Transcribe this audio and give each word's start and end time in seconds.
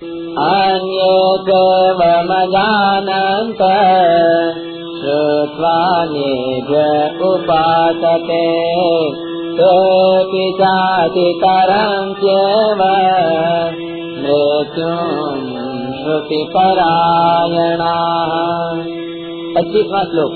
अन्ये 0.00 1.38
देवमजानन्त 1.46 3.58
श्रुत्वा 5.00 6.04
निज 6.04 7.22
उपासते 7.22 8.46
तेऽपि 9.56 10.56
चातितरन्त्येव 10.60 12.80
मृत्युम् 14.22 15.58
श्रुतिपरायणाः। 15.98 16.62
पच्चीसवां 19.54 20.04
श्लोक 20.04 20.32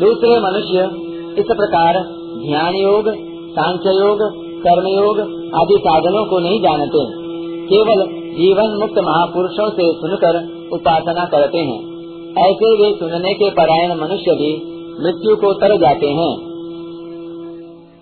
दूसरे 0.00 0.40
मनुष्य, 0.40 0.90
इस 1.40 1.46
प्रकार 1.46 2.06
ध्यान 2.46 2.74
योग 2.74 3.04
सांख्य 3.52 3.90
योग 3.90 4.18
कर्म 4.66 4.86
योग 4.86 5.20
आदि 5.54 5.78
साधनों 5.78 6.24
को 6.24 6.38
नहीं 6.38 6.60
जानते। 6.60 7.21
केवल 7.62 8.06
जीवन 8.12 8.78
मुक्त 8.80 8.98
महापुरुषों 8.98 9.70
से 9.70 9.92
सुनकर 9.92 10.36
उपासना 10.72 11.24
करते 11.24 11.58
हैं। 11.58 11.92
ऐसे 12.50 12.82
वे 12.82 12.98
सुनने 12.98 13.34
के 13.34 13.50
परायण 13.50 13.94
मनुष्य 13.94 14.30
भी 14.30 14.72
मृत्यु 15.02 15.36
को 15.36 15.52
तर 15.54 15.76
जाते 15.76 16.06
हैं। 16.06 16.52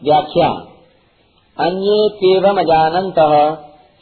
व्याख्या। 0.04 0.48
अन्ये 1.58 2.08
केवम 2.08 2.62
जानत 2.62 3.18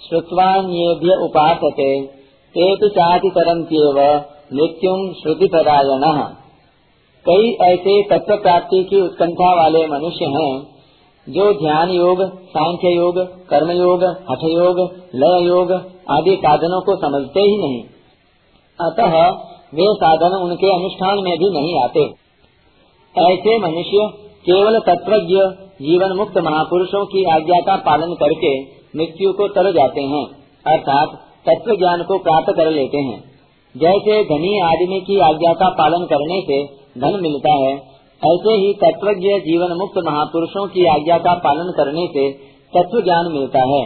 श्रुवान्येभ्य 0.08 1.24
उपासते 1.24 2.06
ते 2.54 2.76
तरंत्येव 3.30 4.24
मृत्युम 4.54 5.12
श्रुति 5.12 5.46
परायण 5.46 6.22
कई 7.26 7.50
ऐसे 7.62 8.02
तत्व 8.02 8.36
प्राप्ति 8.36 8.84
की 8.84 9.00
उत्कंठा 9.00 9.54
वाले 9.54 9.86
मनुष्य 9.86 10.24
हैं 10.24 10.77
जो 11.28 11.52
ध्यान 11.52 11.90
योग, 11.90 12.22
सांख्य 12.44 12.88
योग, 12.88 13.18
कर्म 13.48 13.70
योग, 13.70 14.04
हठ 14.04 14.44
योग, 14.44 14.80
लय 15.14 15.46
योग 15.46 15.72
आदि 16.10 16.36
साधनों 16.36 16.80
को 16.80 16.96
समझते 16.96 17.40
ही 17.40 17.58
नहीं। 17.58 17.82
अतः 18.80 19.28
वे 19.74 19.94
साधन 19.94 20.36
उनके 20.36 20.74
अनुष्ठान 20.74 21.18
में 21.18 21.38
भी 21.38 21.50
नहीं 21.50 21.82
आते। 21.82 22.00
ऐसे 23.18 23.58
मनुष्य 23.58 24.08
केवल 24.38 24.78
तत्वज्ञ 24.78 25.36
जीवन 25.86 26.16
मुक्त 26.16 26.38
महापुरुषों 26.38 27.06
की 27.06 27.24
आज्ञा 27.24 27.60
का 27.60 27.76
पालन 27.76 28.14
करके 28.14 28.60
मृत्यु 28.96 29.32
को 29.32 29.48
तर 29.48 29.72
जाते 29.72 30.00
हैं, 30.00 30.26
अर्थात 30.66 31.08
तत्व 31.48 31.76
ज्ञान 31.76 32.02
को 32.02 32.18
प्राप्त 32.18 32.52
कर 32.56 32.70
लेते 32.70 32.98
हैं। 32.98 33.20
जैसे 33.76 34.24
धनी 34.24 34.60
आदमी 34.60 35.00
की 35.00 35.18
आज्ञा 35.18 35.52
का 35.52 35.68
पालन 35.68 36.04
करने 36.04 36.40
से 36.40 36.64
धन 37.00 37.22
मिलता 37.22 37.52
है 37.52 37.97
ऐसे 38.22 38.52
ही 38.52 38.72
तत्वज्ञ 38.74 39.28
जीवन 39.40 39.72
मुक्त 39.72 39.98
महापुरुषों 40.06 40.66
की 40.68 40.86
आज्ञा 40.86 41.18
का 41.18 41.34
पालन 41.34 41.72
करने 41.76 42.06
से 42.06 42.32
तत्व 42.76 43.00
ज्ञान 43.00 43.32
मिलता 43.32 43.58
है। 43.58 43.82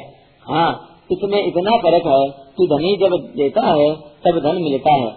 हाँ 0.50 0.88
इसमें 1.12 1.46
इतना 1.46 1.76
फ़र्क 1.76 2.06
है 2.06 2.28
कि 2.28 2.66
धनी 2.66 2.96
जब 2.96 3.16
देता 3.36 3.66
है, 3.66 3.94
तब 3.94 4.38
धन 4.38 4.62
मिलता 4.62 4.92
है। 4.92 5.10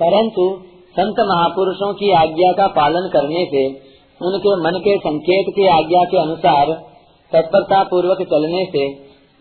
परंतु 0.00 0.62
संत 0.92 1.14
महापुरुषों 1.20 1.94
की 1.94 2.10
आज्ञा 2.10 2.52
का 2.52 2.66
पालन 2.66 3.10
करने 3.12 3.44
से 3.44 3.92
उनके 4.26 4.56
मन 4.62 4.78
के 4.78 4.98
संकेत 4.98 5.46
की 5.56 5.66
आज्ञा 5.66 6.04
के 6.04 6.18
अनुसार 6.18 6.66
तत्परता 7.32 7.82
पूर्वक 7.82 8.22
चलने 8.22 8.64
से 8.64 8.88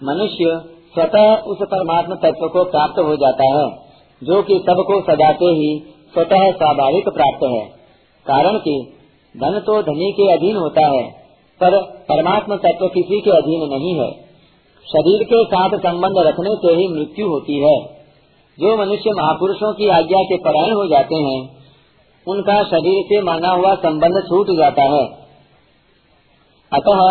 मनुष्य 0.04 0.62
स्वतः 0.94 1.36
उस 1.36 1.58
परमात्मा 1.62 2.16
तत्व 2.16 2.48
को 2.48 2.64
प्राप्त 2.64 3.00
हो 3.00 3.16
जाता 3.16 3.44
है, 3.44 3.68
जो 4.24 4.42
कि 4.42 4.58
सबको 4.58 5.02
सजाते 5.02 5.46
ही 5.46 5.84
स्वतः 6.14 6.52
स्वाभाविक 6.52 7.10
प्राप्त 7.10 7.44
है। 7.44 7.81
कारण 8.26 8.58
कि 8.58 8.94
धन 9.38 9.60
तो 9.60 9.82
धनी 9.82 10.12
के 10.12 10.32
अधीन 10.34 10.56
होता 10.56 10.88
है, 10.88 11.04
पर 11.62 11.82
परमात्मा 12.10 12.56
तत्व 12.56 12.88
किसी 12.88 13.22
के 13.22 13.32
अधीन 13.32 13.70
नहीं 13.74 14.00
है। 14.00 14.12
शरीर 14.88 15.24
के 15.24 15.44
साथ 15.46 15.70
संबंध 15.70 16.18
रखने 16.18 16.56
से 16.56 16.76
ही 16.76 16.88
मृत्यु 16.88 17.28
होती 17.28 17.58
है। 17.58 18.02
जो 18.60 18.78
मनुष्य 18.78 19.10
महापुरुषों 19.10 19.74
की 19.74 19.88
आज्ञा 19.88 20.24
के 20.24 20.38
परायण 20.38 20.74
हो 20.74 20.88
जाते 20.88 21.16
हैं, 21.16 21.50
उनका 22.28 22.64
शरीर 22.64 23.04
से 23.04 23.22
माना 23.22 23.50
हुआ 23.50 23.76
संबंध 23.76 24.24
छूट 24.30 24.48
जाता 24.48 24.84
है। 24.84 25.06
अतः 26.72 27.02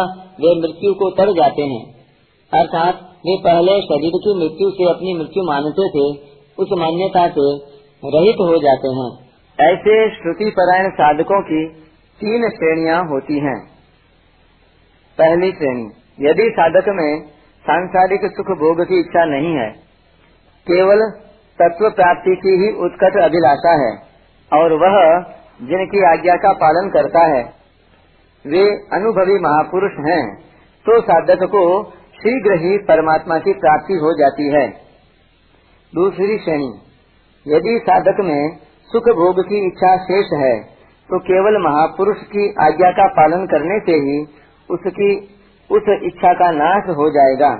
वे 0.40 0.60
मृत्यु 0.60 0.94
को 0.94 1.10
तर 1.10 1.32
जाते 1.32 1.62
हैं। 1.62 2.06
अर्थात 2.52 3.00
वे 3.26 3.36
पहले 3.36 3.80
शरीर 3.80 4.12
की 4.16 4.34
मृत्यु 4.38 4.70
से 4.70 4.90
अपनी 4.90 5.14
मृत्यु 5.14 5.42
मानते 5.42 5.88
थे, 5.88 6.18
उस 6.58 6.68
मान्यता 6.72 7.28
से 7.28 7.56
रहित 8.04 8.36
हो 8.40 8.58
जाते 8.58 8.88
हैं। 8.88 9.29
ऐसे 9.60 9.94
श्रुति 10.10 10.50
परायण 10.50 10.88
साधकों 10.92 11.40
की 11.42 11.64
तीन 12.20 12.48
श्रेणियाँ 12.50 12.98
होती 13.06 13.38
हैं। 13.38 13.58
पहली 15.18 15.50
श्रेणी, 15.52 15.86
यदि 16.20 16.48
साधक 16.50 16.88
में 16.90 17.10
सांसारिक 17.64 18.24
सुख 18.30 18.52
भोग 18.58 18.82
की 18.84 19.00
इच्छा 19.00 19.24
नहीं 19.26 19.54
है, 19.56 19.68
केवल 20.66 21.02
तत्व 21.58 21.88
प्राप्ति 21.90 22.36
की 22.36 22.54
ही 22.56 22.70
उत्कट 22.84 23.18
अभिलाषा 23.22 23.74
है 23.80 23.90
और 24.52 24.74
वह 24.78 24.96
जिनकी 25.62 26.04
आज्ञा 26.06 26.36
का 26.36 26.52
पालन 26.58 26.88
करता 26.90 27.26
है, 27.26 27.42
वे 28.44 28.64
अनुभवी 28.92 29.38
महापुरुष 29.40 29.98
हैं 30.04 30.22
तो 30.86 31.00
साधक 31.02 31.44
को 31.50 31.62
शीघ्र 32.18 32.58
ही 32.58 32.76
परमात्मा 32.84 33.38
की 33.40 33.52
प्राप्ति 33.58 33.94
हो 33.98 34.12
जाती 34.18 34.48
है। 34.52 34.66
दूसरी 35.92 36.38
श्रेणी, 36.38 36.72
यदि 37.46 37.78
साधक 37.82 38.20
में 38.24 38.42
सुख 38.92 39.02
भोग 39.02 39.40
की 39.40 39.66
इच्छा 39.66 39.96
शेष 39.96 40.32
है 40.34 40.54
तो 41.08 41.18
केवल 41.18 41.56
महापुरुष 41.62 42.16
की 42.16 42.54
आज्ञा 42.60 42.90
का 42.90 43.06
पालन 43.08 43.46
करने 43.46 43.78
से 43.80 43.92
ही 43.92 44.18
उसकी, 44.70 45.10
उस 45.70 45.88
इच्छा 46.02 46.32
का 46.32 46.50
नाश 46.50 46.88
हो 46.88 47.08
जाएगा 47.10 47.50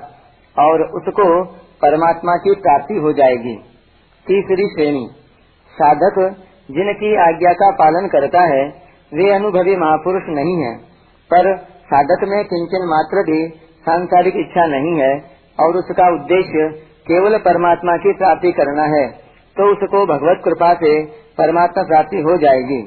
और 0.56 0.82
उसको 0.82 1.44
परमात्मा 1.82 2.36
की 2.36 2.54
प्राप्ति 2.54 2.94
हो 2.94 3.12
जाएगी। 3.12 3.54
तीसरी 4.26 4.66
श्रेणी। 4.66 5.06
साधक 5.72 6.19
जिनकी 6.70 7.14
आज्ञा 7.16 7.52
का 7.52 7.70
पालन 7.70 8.08
करता 8.08 8.40
है, 8.40 8.64
वे 9.12 9.30
अनुभवी 9.30 9.76
महापुरुष 9.76 10.22
नहीं 10.28 10.56
है, 10.62 10.76
पर 11.30 11.56
साधक 11.84 12.24
में 12.28 12.44
किंचन 12.44 12.86
मात्र 12.88 13.22
भी 13.22 13.48
सांसारिक 13.80 14.34
इच्छा 14.36 14.66
नहीं 14.66 14.94
है 15.00 15.12
और 15.58 15.76
उसका 15.76 16.14
उद्देश्य 16.14 16.69
केवल 17.06 17.38
परमात्मा 17.38 17.96
की 17.96 18.12
प्राप्ति 18.12 18.52
करना 18.52 18.82
है। 18.96 19.29
तो 19.56 19.72
उसको 19.72 20.05
भगवत 20.06 20.41
कृपा 20.44 20.72
से 20.75 20.93
परमात्मा 21.38 21.83
प्राप्ति 21.84 22.21
हो 22.21 22.37
जाएगी। 22.37 22.81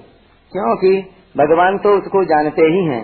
क्योंकि 0.52 0.92
भगवान 1.36 1.78
तो 1.78 1.98
उसको 1.98 2.24
जानते 2.26 2.66
ही 2.68 2.84
हैं। 2.86 3.04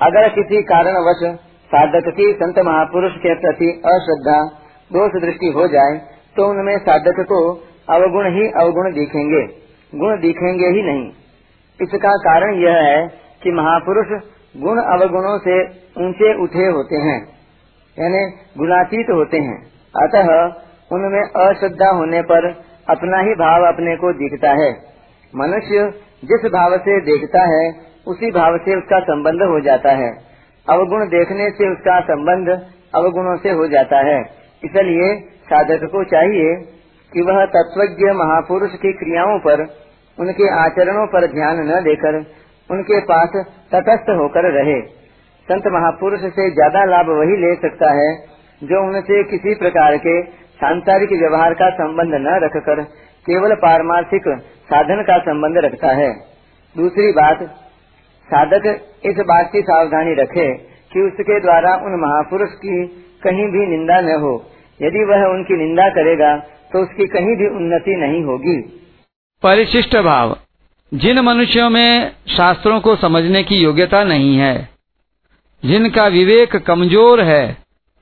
अगर 0.00 0.28
किसी 0.28 0.62
कारणवश 0.64 1.22
साधक 1.70 2.08
की 2.16 2.32
संत 2.32 2.58
महापुरुष 2.60 3.12
के 3.16 3.34
प्रति 3.36 3.70
अश्रद्धा, 3.86 4.38
दोष 4.90 5.20
दृष्टि 5.22 5.50
हो 5.50 5.66
जाए 5.68 5.98
तो 6.36 6.46
उनमें 6.50 6.76
साधक 6.78 7.20
को 7.28 7.38
अवगुण 7.88 8.26
ही 8.32 8.46
अवगुण 8.56 8.92
दिखेंगे। 8.92 9.42
गुण 9.92 10.20
दिखेंगे 10.20 10.68
ही 10.68 10.82
नहीं। 10.84 11.04
इसका 11.80 12.10
कारण 12.20 12.54
यह 12.58 12.76
है 12.84 13.06
कि 13.42 13.50
महापुरुष 13.52 14.12
गुण 14.56 14.80
अवगुणों 14.92 15.38
से 15.38 15.56
ऊँचे 16.00 16.28
उठे 16.42 16.66
होते 16.68 16.96
हैं, 16.98 17.16
यानी 17.96 18.20
गुणातीत 18.58 19.10
होते 19.10 19.38
हैं। 19.38 19.56
अतः 19.94 20.30
उनमें 20.94 21.22
अश्रद्धा 21.22 21.90
होने 21.90 22.22
पर 22.22 22.46
अपना 22.88 23.20
ही 23.20 23.34
भाव 23.34 23.66
अपने 23.66 23.96
को 23.96 24.12
दिखता 24.12 24.50
है। 24.52 24.70
मनुष्य 25.34 25.84
जिस 26.24 26.50
भाव 26.52 26.76
से 26.78 27.00
देखता 27.00 27.42
है, 27.44 27.62
उसी 28.06 28.30
भाव 28.30 28.58
से 28.58 28.76
उसका 28.78 29.00
संबंध 29.04 29.42
हो 29.42 29.60
जाता 29.60 29.92
है। 29.92 30.10
अवगुण 30.66 31.06
देखने 31.08 31.50
से 31.50 31.70
उसका 31.72 32.00
संबंध 32.00 32.50
अवगुणों 32.94 33.36
से 33.36 33.50
हो 33.50 33.66
जाता 33.68 33.98
है। 34.06 34.18
इसलिए 34.62 35.08
साधक 35.44 35.84
को 35.92 36.04
चाहिए 36.04 36.54
कि 37.12 37.22
वह 37.22 37.44
तत्वज्ञ 37.46 38.12
महापुरुष 38.12 38.70
की 38.74 38.92
क्रियाओं 38.92 39.38
पर, 39.38 39.62
उनके 40.18 40.48
आचरणों 40.58 41.06
पर 41.06 41.26
ध्यान 41.26 41.60
न 41.68 41.82
देकर, 41.84 42.16
उनके 42.70 43.00
पास 43.04 43.36
तटस्थ 43.72 44.10
होकर 44.10 44.50
रहे। 44.52 44.80
संत 45.48 45.66
महापुरुष 45.72 46.20
से 46.30 46.50
ज़्यादा 46.50 46.84
लाभ 46.84 47.10
वही 47.10 47.36
ले 47.36 47.54
सकता 47.56 47.90
है, 47.92 48.08
जो 48.62 48.82
उनसे 48.86 49.22
किसी 49.30 49.54
प्रकार 49.54 49.96
के 49.96 50.20
सांसारिक 50.64 51.10
व्यवहार 51.14 51.54
का 51.54 51.68
संबंध 51.76 52.14
न 52.20 52.38
रखकर 52.42 52.82
केवल 53.26 53.54
पारमार्थिक 53.60 54.28
साधन 54.68 55.02
का 55.02 55.18
संबंध 55.22 55.58
रखता 55.64 55.88
है। 55.96 56.08
दूसरी 56.76 57.10
बात, 57.14 57.42
साधक 58.28 58.66
इस 59.04 59.18
बात 59.26 59.50
की 59.52 59.60
सावधानी 59.62 60.14
रखे 60.14 60.46
कि 60.92 61.00
उसके 61.02 61.38
द्वारा 61.40 61.74
उन 61.86 61.98
महापुरुष 62.00 62.54
की 62.58 62.76
कहीं 63.22 63.46
भी 63.48 63.66
निंदा 63.66 64.00
न 64.02 64.14
हो। 64.20 64.32
यदि 64.80 65.04
वह 65.04 65.24
उनकी 65.26 65.56
निंदा 65.58 65.88
करेगा 65.90 66.36
तो 66.72 66.82
उसकी 66.82 67.06
कहीं 67.08 67.36
भी 67.36 67.48
उन्नति 67.56 67.96
नहीं 67.96 68.22
होगी। 68.24 68.56
परिशिष्ट 69.42 69.96
भाव। 70.04 70.36
जिन 70.92 71.20
मनुष्यों 71.20 71.68
में 71.70 72.10
शास्त्रों 72.28 72.80
को 72.80 72.94
समझने 72.96 73.42
की 73.44 73.56
योग्यता 73.56 74.02
नहीं 74.04 74.36
है, 74.38 74.56
जिनका 75.62 76.06
विवेक 76.08 76.56
कमज़ोर 76.66 77.20
है, 77.24 77.46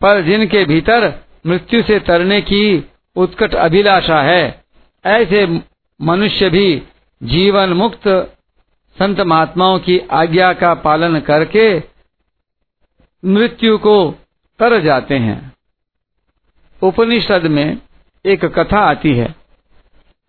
पर 0.00 0.23
जिनके 0.23 0.65
भीतर 0.65 1.08
मृत्यु 1.44 1.83
से 1.83 1.99
तरने 2.00 2.41
की 2.41 2.62
उत्कट 3.17 3.55
अभिलाषा 3.55 4.21
है। 4.23 4.65
ऐसे 5.05 5.47
मनुष्य 6.00 6.49
भी 6.50 6.83
जीवन 7.23 7.73
मुक्त 7.73 8.09
संत 8.99 9.21
महात्माओं 9.21 9.79
की 9.79 9.99
आज्ञा 10.12 10.53
का 10.53 10.75
पालन 10.75 11.21
करके 11.21 11.83
मृत्यु 13.23 13.79
को 13.79 13.97
तर 14.61 14.81
जाते 14.81 15.19
हैं। 15.19 15.53
उपनिषद 16.83 17.47
में 17.47 17.79
एक 18.25 18.44
कथा 18.44 18.79
आती 18.81 19.12
है, 19.12 19.35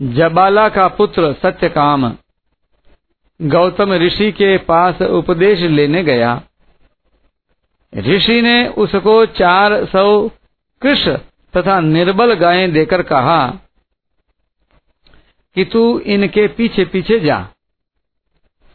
जबाला 0.01 0.68
का 0.69 0.88
पुत्र 0.88 1.33
सत्यकाम 1.33 2.15
गौतम 3.39 3.94
ऋषि 3.94 4.31
के 4.31 4.57
पास 4.57 5.01
उपदेश 5.01 5.60
लेने 5.60 6.04
गया। 6.04 6.42
ऋषि 7.94 8.42
ने 8.42 8.68
उसको 8.68 9.25
चार 9.25 9.86
सौ 9.86 10.30
कृष 10.83 11.07
तथा 11.53 11.80
निर्बल 11.81 12.33
गायें 12.35 12.71
देकर 12.74 13.01
कहा, 13.03 13.45
कि 15.56 15.63
तू 15.65 16.00
इनके 16.00 16.47
पीछे 16.50 16.85
पीछे 16.85 17.19
जा 17.19 17.38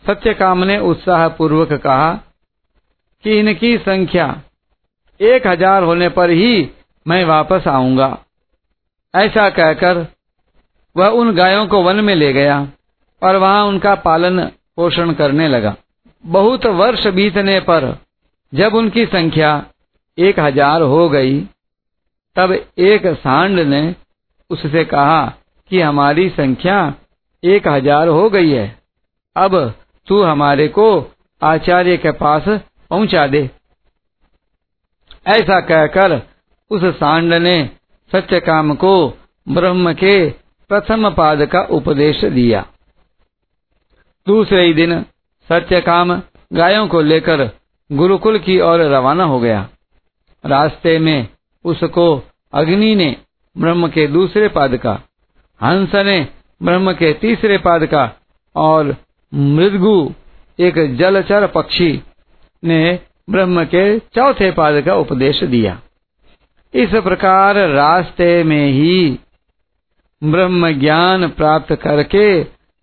सत्यकाम 0.05 0.65
ने 0.65 0.79
उत्साह 0.81 1.27
पूर्वक 1.29 1.73
कहा 1.83 2.13
कि 3.25 3.39
इनकी 3.39 3.77
संख्या 3.79 4.27
एक 5.21 5.47
हज़ार 5.47 5.83
होने 5.83 6.09
पर 6.11 6.31
ही 6.31 6.71
मैं 7.07 7.25
वापस 7.25 7.67
आऊँगा। 7.69 8.09
ऐसा 9.15 9.49
कहकर 9.51 10.07
वह 10.97 11.09
उन 11.15 11.35
गायों 11.35 11.67
को 11.69 11.83
वन 11.83 12.05
में 12.05 12.15
ले 12.15 12.33
गया 12.33 12.57
और 13.23 13.37
वहाँ 13.37 13.65
उनका 13.67 13.95
पालन 14.01 14.41
पोषण 14.77 15.13
करने 15.13 15.49
लगा। 15.49 15.75
बहुत 16.25 16.67
वर्ष 16.77 17.07
बीतने 17.13 17.59
पर 17.63 17.97
जब 18.53 18.75
उनकी 18.75 19.07
संख्या 19.09 19.51
एक 20.19 20.41
हज़ार 20.41 20.83
हो 20.85 21.09
गई 21.09 21.39
तब 22.37 22.53
एक 22.79 23.07
सांड 23.17 23.61
ने 23.61 23.83
उससे 24.51 24.85
कहा 24.85 25.27
कि 25.71 25.81
हमारी 25.81 26.29
संख्या 26.31 26.79
एक 27.43 27.69
हज़ार 27.69 28.09
हो 28.09 28.29
गई 28.31 28.51
है। 28.51 28.67
अब 29.37 29.57
तू 30.09 30.23
हमारे 30.23 30.69
को 30.69 30.89
आचार्य 31.43 31.97
के 31.97 32.11
पास 32.11 32.49
पहुँचा 32.91 33.27
दे। 33.27 33.49
ऐसा 35.27 35.61
कहकर 35.61 36.21
उस 36.71 36.85
सांड 36.97 37.35
ने 37.35 37.59
सत्य 38.13 38.41
काम 38.41 38.75
को 38.75 38.93
ब्रह्म 39.47 39.93
के 39.93 40.15
प्रथम 40.71 41.09
पाद 41.11 41.45
का 41.47 41.63
उपदेश 41.71 42.25
दिया। 42.25 42.65
दूसरे 44.27 44.65
ही 44.67 44.75
दिन 44.75 45.01
सत्य 45.51 45.81
काम 45.81 46.15
गायों 46.53 46.87
को 46.89 47.01
लेकर 47.01 47.45
गुरुकुल 47.91 48.39
की 48.39 48.59
ओर 48.61 48.81
रवाना 48.87 49.25
हो 49.25 49.39
गया। 49.41 49.69
रास्ते 50.45 50.99
में 50.99 51.29
उसको 51.69 52.07
अग्नि 52.53 52.95
ने 52.95 53.17
ब्रह्म 53.57 53.89
के 53.89 54.07
दूसरे 54.07 54.49
पाद 54.49 54.77
का, 54.77 55.01
हंस 55.61 55.95
ने 55.95 56.19
ब्रह्म 56.63 56.93
के 56.93 57.13
तीसरे 57.13 57.59
पाद 57.59 57.87
का, 57.87 58.05
और 58.57 58.97
मृदगु, 59.35 60.13
एक 60.59 60.97
जलचर 60.97 61.47
पक्षी 61.47 62.03
ने 62.65 62.99
ब्रह्म 63.31 63.65
के 63.65 63.99
चौथे 63.99 64.51
पाद 64.51 64.81
का 64.81 64.95
उपदेश 64.95 65.45
दिया। 65.45 65.81
इस 66.75 66.91
प्रकार 66.95 67.57
रास्ते 67.69 68.43
में 68.45 68.67
ही 68.69 69.19
ब्रह्म 70.25 70.71
ज्ञान 70.81 71.29
प्राप्त 71.29 71.75
करके 71.75 72.43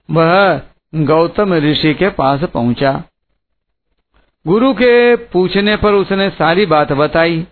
वह 0.09 0.61
गौतम 0.95 1.53
ऋषि 1.53 1.93
के 1.93 2.09
पास 2.09 2.43
पहुँचा। 2.43 3.03
गुरु 4.47 4.73
के 4.73 5.15
पूछने 5.15 5.75
पर 5.75 5.93
उसने 5.93 6.29
सारी 6.29 6.65
बात 6.65 6.91
बताई। 6.91 7.47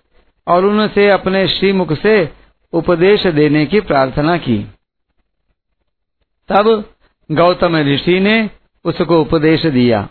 और 0.48 0.66
उनसे 0.66 1.10
अपने 1.10 1.48
श्रीमुख 1.48 1.94
से 1.94 2.30
उपदेश 2.74 3.28
देने 3.28 3.66
की 3.66 3.82
प्रार्थना 3.82 4.38
की। 4.38 4.58
तब 6.50 6.86
गौतम 7.32 7.78
ऋषि 7.78 8.20
ने 8.20 8.50
उसको 8.86 9.22
उपदेश 9.22 9.66
दिया। 9.66 10.10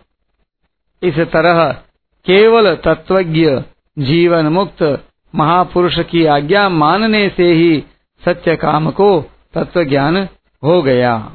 इस 1.03 1.19
तरह 1.19 1.73
केवल 2.27 2.77
तत्वज्ञ 2.77 3.63
जीवन 3.99 4.47
मुक्त 4.47 5.09
महापुरुष 5.35 5.99
की 5.99 6.25
आज्ञा 6.25 6.69
मानने 6.69 7.29
से 7.29 7.53
ही 7.53 7.85
सत्य 8.25 8.57
काम 8.57 8.91
को 8.91 9.25
तत्व 9.55 9.85
ज्ञान 9.85 10.29
हो 10.65 10.83
गया। 10.83 11.33